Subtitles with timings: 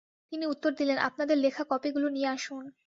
[0.31, 2.71] তিনি উত্তর দিলেন- "আপনাদের লেখা কপিগুলো নিয়ে আসুন।